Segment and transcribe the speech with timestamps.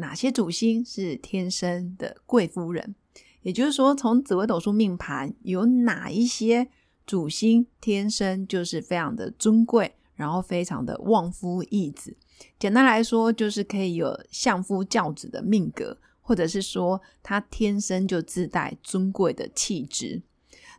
[0.00, 2.94] 哪些主星是天生的贵夫人？
[3.42, 6.68] 也就是说，从紫微斗数命盘有哪一些
[7.04, 12.16] 主星天生就是非常的尊贵，然后非常的旺夫益子。
[12.60, 20.22] 简单来说，就是可以有相夫教子的命格，或者是说他天生就自带尊贵的气质。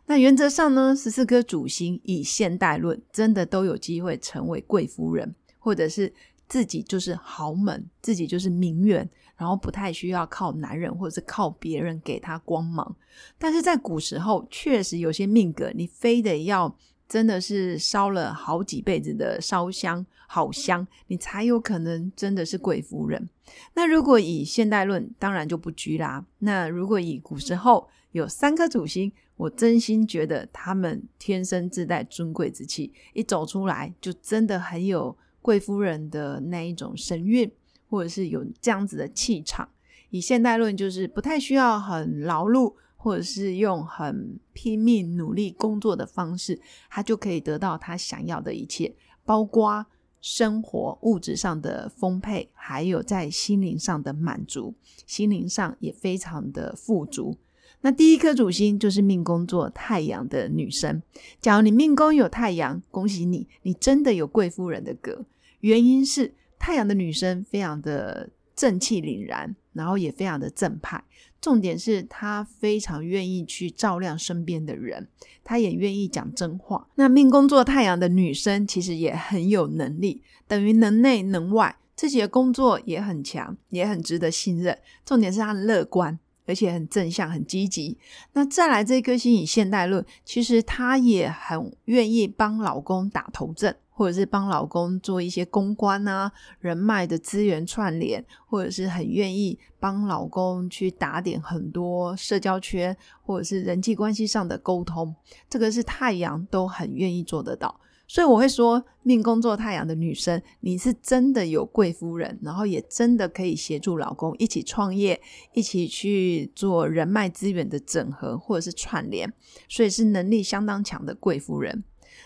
[0.06, 6.14] 那原则上呢，十四颗主星以现代论，真的都有机会成为贵夫人，或者是。
[6.50, 12.96] 自己就是豪门，自己就是名媛，然后不太需要靠男人或者是靠别人给他光芒。
[13.38, 16.76] 但是在古时候，确实有些命格，你非得要
[17.08, 23.28] 真的是烧了好几辈子的烧香好香，你才有可能真的是贵夫人。
[23.74, 26.26] 那如果以现代论，当然就不拘啦。
[26.40, 35.16] 那如果以古时候有三颗主星，我真心觉得他们天生自带尊贵之气，一走出来就真的很有。
[35.42, 37.50] 贵夫人的那一种神韵，
[37.88, 39.68] 或者是有这样子的气场，
[40.10, 49.86] 以现代论就是不太需要很劳碌，或者是用很拼命努力工作的方式，他就可以得到他想要的一切，包括
[50.20, 54.74] 生活物质上的丰沛，还有在心灵上的满足，
[55.06, 57.38] 心灵上也非常的富足。
[57.82, 61.02] 那第一颗主星就是命宫做太阳的女生。
[61.40, 65.24] 假如你命宫有太阳，恭喜你，你真的有贵夫人的格。
[65.60, 71.02] 原因是太阳的女生非常的正气凛然，然后也非常的正派。
[71.40, 75.08] 重点是她非常愿意去照亮身边的人，
[75.42, 76.86] 她也愿意讲真话。
[76.96, 84.78] 那命宫做太阳的女生其实也很有能力，等于能内能外，自己的工作也很强，也很值得信任。
[85.06, 86.18] 重点是她乐观。
[86.50, 87.96] 而且很正向、很积极。
[88.32, 105.14] 那再来这颗星以现代论，其实她也很愿意帮老公打头阵，或者是帮老公做一些公关啊、人脉的资源串联，或者是很愿意帮老公去打点很多社交圈或者是人际关系上的沟通。
[105.48, 107.78] 这个是太阳都很愿意做得到。
[108.10, 115.20] 所以我会说，命宫做太阳的女生，你是真的有贵夫人，然后也真的可以协助老公一起创业，
[115.54, 119.32] 一起去做人脉资源的整合或者是串联，
[119.68, 121.84] 所以是能力相当强的贵夫人。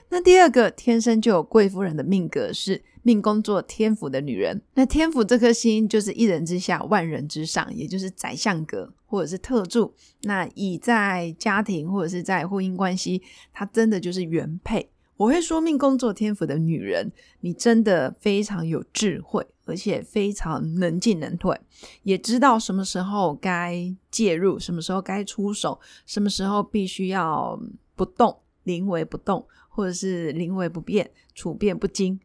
[0.08, 4.62] 那第二个天生就有贵夫人的命格是命宫做天府的女人。
[4.72, 9.92] 那天府这颗星就是一人之下，万人之上，也就是宰相格或者是特助。
[10.22, 13.20] 那以在家庭或者是在婚姻关系，
[13.52, 14.88] 她真的就是原配。
[15.16, 21.56] 我会说，命工作天赋的女人，你真的非常有智慧，而且非常能进能退，
[22.02, 27.60] 也知道什么时候该介入，什么时候该出手，什么时候必须要
[27.94, 32.18] 不动，临危不动，或者是临危不变，处变不惊。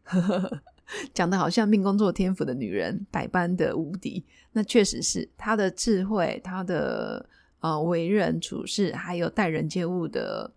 [1.14, 7.24] 讲的好像命工作天赋的女人百般的无敌，那确实是她的智慧，她的
[7.60, 10.50] 呃为人处事，还有待人接物的。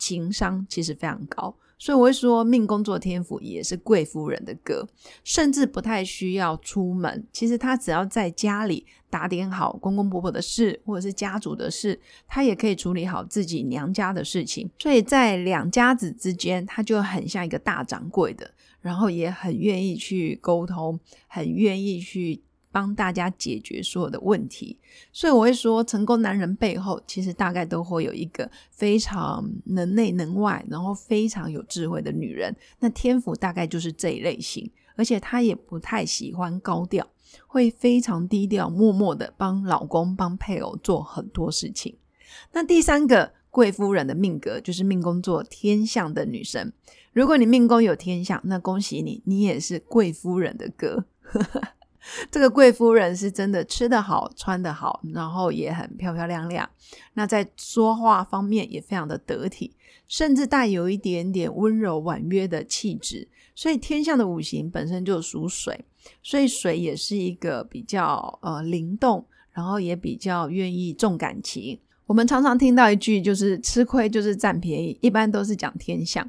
[0.00, 4.88] 情商其实非常高，所以我会说命工作天赋也是贵夫人的歌，
[5.22, 7.26] 甚至不太需要出门。
[7.30, 14.70] 其实她只要在家里打点好公公婆婆的事，或者是家族的事，她也可以处理好自己娘家的事情。
[14.78, 18.50] 所以在两家子之间，她就很像一个大掌柜的，
[18.80, 22.42] 然后也很愿意去沟通，很愿意去。
[22.72, 24.78] 帮大家解决所有的问题，
[25.12, 32.54] 所以我会说，成功男人背后其实大概都会有一个非常能内能外，然后非常有智慧的女人。
[32.78, 37.06] 那天府大概就是这一类型，而且她也不太喜欢高调，
[37.46, 41.96] 会非常低调，默默的帮老公、帮配偶做很多事情。
[42.52, 46.72] 那第三个贵夫人的命格就是命宫做天象的女生。
[47.12, 51.04] 如果你命宫有天象，那恭喜你，你也是贵夫人的格。
[52.30, 56.68] 这个贵夫人是真的吃得好、穿得好，然后也很漂漂亮亮。
[57.14, 59.74] 那在说话方面也非常的得体，
[60.08, 63.28] 甚至带有一点点温柔婉约的气质。
[63.54, 65.84] 所以天象的五行本身就属水，
[66.22, 71.78] 所以水也是一个比较呃灵动，然后也比较愿意重感情。
[72.06, 76.28] 我们常常听到一句就是吃亏就是占便宜，一般都是讲天象，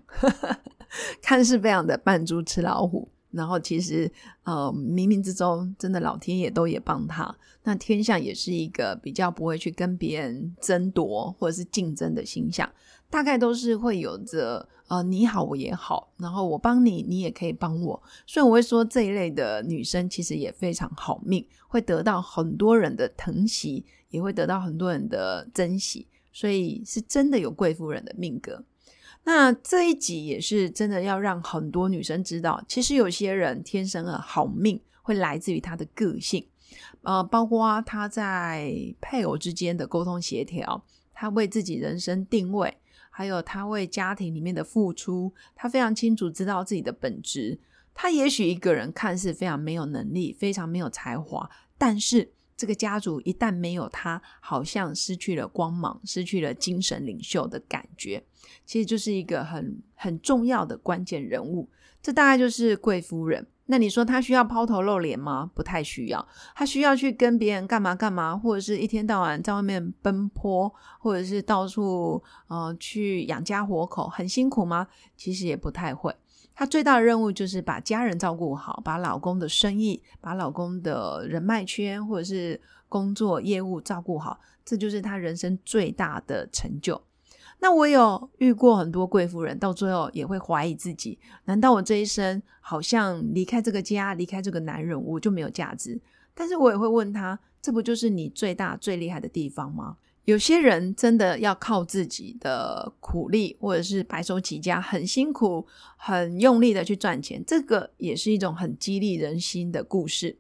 [1.24, 3.07] 看似非常的扮猪吃老虎。
[3.31, 4.12] 然后其实
[4.44, 7.36] 呃冥冥之中真的老天爷都也帮他。
[7.63, 12.69] 那天象也是一个比较不会去跟别人争夺或者是竞争的形象，
[13.10, 18.01] 大概都是会有着呃你好我也好，然后我帮你你也可以帮我。
[18.25, 26.07] 所以我会说这一类的女生其实也非常好命，会得到很多人的疼惜，也会得到很多人的珍惜。
[26.34, 28.63] 所以是真的有贵夫人的命格。
[29.23, 36.47] 那这一集也是真的要让很多女生知道，其实有些人天生的好命会来自于他的个性，
[37.03, 40.83] 呃，包括他在配偶之间的沟通协调，
[41.13, 42.75] 他为自己人生定位，
[43.12, 47.59] 还有他为家庭里面的付出，他非常清楚知道自己的本质。
[47.94, 52.31] 他也许一个人看似非常没有能力，非常没有才华，但是。
[52.62, 58.24] 这个家族一旦没有他，好像失去了光芒，失去了精神领袖的感觉。
[58.68, 61.68] 其实就是一个很很重要的关键人物。
[62.04, 63.48] 这大概就是贵夫人。
[63.66, 65.50] 那你说她需要抛头露脸吗？
[65.56, 66.28] 不太需要。
[66.56, 74.88] 他需要去跟别人干嘛干嘛，或者是一天到晚在外面奔波，或者是到处呃去养家活口，很辛苦吗？
[75.18, 76.16] 其实也不太会。
[76.53, 87.01] 她最大的任务就是把家人照顾好，把老公的生意、把老公的人脉圈或者是工作业务照顾好，这就是她人生最大的成就。
[87.59, 96.00] 那我有遇过很多贵妇人，到最后也会怀疑自己：难道我这一生好像离开这个家、离开这个男人，我就没有价值？
[96.33, 99.98] 但是我也会问她：这不就是你最大最厉害的地方吗？
[100.25, 105.65] 有些人真的要靠自己的苦力，或者是白手起家，很辛苦、
[105.97, 110.38] 很用力的去赚钱，这个也是一种很激励人心的故事。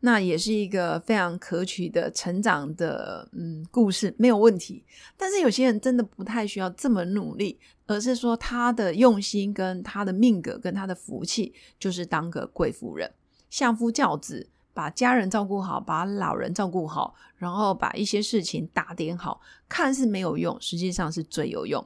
[0.00, 4.84] 那也是一个非常可取的成长的嗯故事，没有问题。
[5.16, 13.10] 但是有些人真的不太需要这么努力，而是说他的用心、跟他的命格、跟他的福气，就是当个贵妇人，
[13.48, 14.48] 相夫教子。
[14.74, 21.84] 把家人照顾好，把老人照顾好，然后把一些事情打点好，看似没有用，实际上是最有用。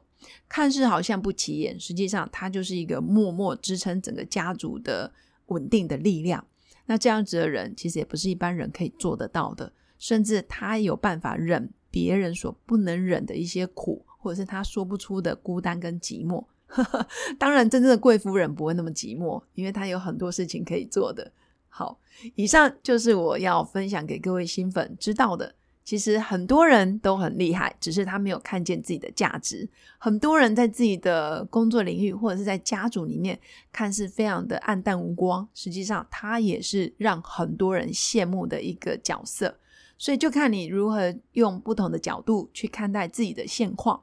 [0.49, 5.13] 看似好像不起眼，实际上它就是一个默默支撑整个家族的
[5.47, 6.45] 稳定的力量。
[6.87, 9.73] 那这样子的人，其实也不是一般人可以做得到的。
[9.99, 16.45] 甚至他有办法忍别人所不能忍的一些苦，或者是他说不出的孤单跟寂寞。
[17.39, 21.33] 当然，真正的贵夫人不会那么寂寞，因为她有很多事情可以做的。
[21.77, 21.99] 好，
[22.37, 25.55] 以上就是我要分享给各位新粉知道的。
[25.85, 29.69] 其实很多人都很厉害，只是他没有看见自己的价值。
[29.99, 33.39] 很多人在自己的工作领域或者是在家族里面，
[33.71, 39.59] 看似非常的暗淡无光，实际上他也是让很多人羡慕的一个角色。
[39.99, 44.03] 所以就看你如何用不同的角度去看待自己的现况。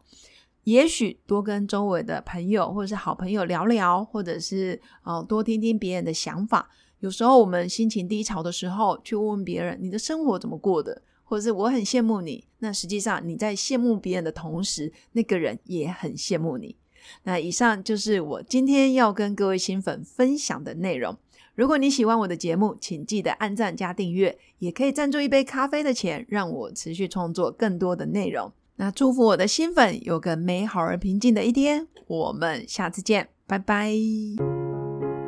[0.65, 6.69] 也许多跟周围的朋友或者是好朋友聊聊，或者是哦多听听别人的想法。
[7.03, 12.45] 有时候我们心情低潮的时候，去问问别人你的生活怎么过的，或者是我很羡慕你。
[12.59, 16.77] 那实际上你在羡慕别人的同时，那个人也很羡慕你。
[17.23, 21.17] 那以上就是我今天要跟各位新粉分享的内容。
[21.55, 28.49] 如果你喜欢我的节目，请记得按赞加订阅，也可以赞助一杯咖啡的钱，让我持续创作更多的内容。
[28.77, 31.85] 那祝福我的新粉有个美好而平静的一天。
[32.07, 33.93] 我们下次见，拜拜。